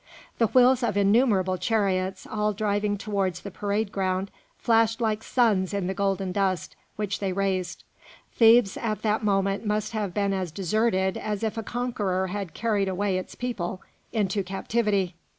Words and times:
The 0.39 0.47
wheels 0.47 0.81
of 0.81 0.97
innumerable 0.97 1.59
chariots, 1.59 2.25
all 2.25 2.53
driving 2.53 2.97
towards 2.97 3.41
the 3.41 3.51
parade 3.51 3.91
ground, 3.91 4.31
flashed 4.57 4.99
like 4.99 5.21
suns 5.21 5.75
in 5.75 5.85
the 5.85 5.93
golden 5.93 6.31
dust 6.31 6.75
which 6.95 7.19
they 7.19 7.31
raised. 7.31 7.83
Thebes 8.33 8.77
at 8.77 9.03
that 9.03 9.23
moment 9.23 9.63
must 9.63 9.91
have 9.91 10.11
been 10.11 10.33
as 10.33 10.51
deserted 10.51 11.17
as 11.17 11.43
if 11.43 11.55
a 11.55 11.61
conqueror 11.61 12.25
had 12.29 12.55
carried 12.55 12.87
away 12.89 13.15
its 13.19 13.35
people 13.35 13.83
into 14.11 14.41
captivity. 14.41 15.13